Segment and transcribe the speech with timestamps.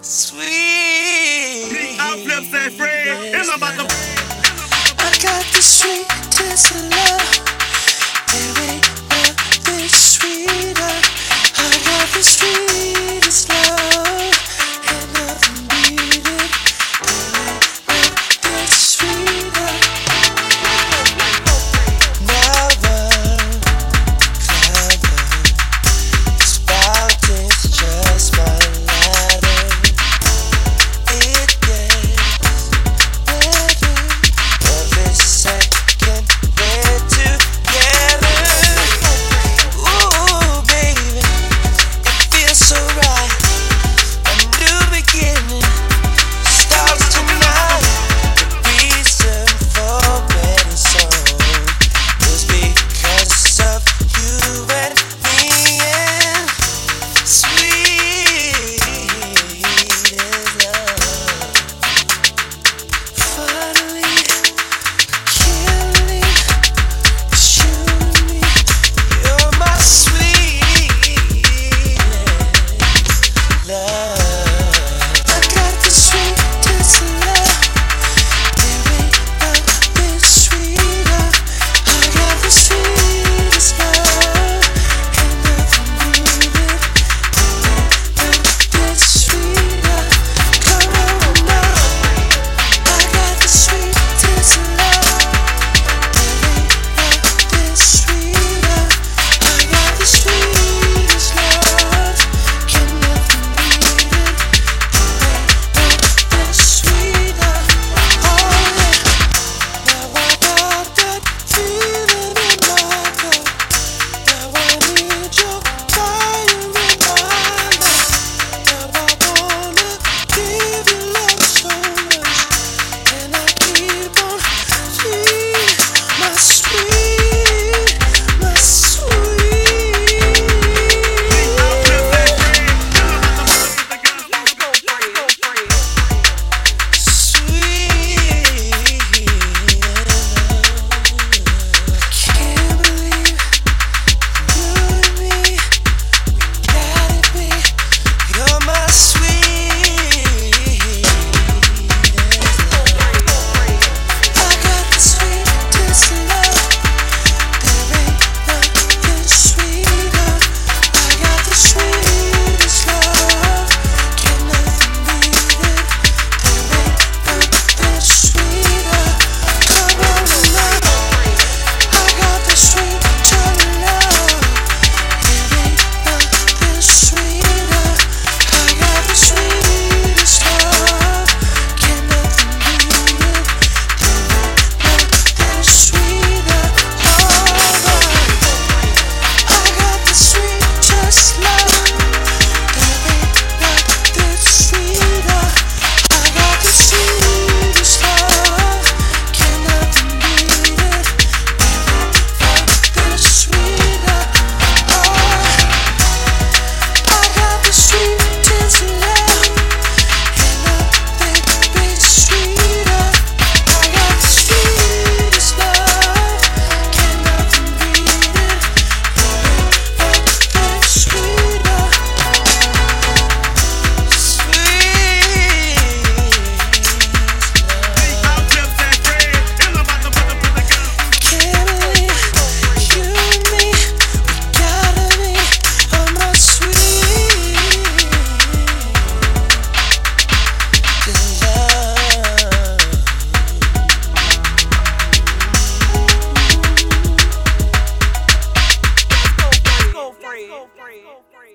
[0.00, 1.68] sweet.
[1.70, 3.34] The outflips that friend.
[3.34, 3.74] It's about.
[4.98, 7.07] I got the sweetest love.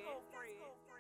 [0.01, 0.92] free.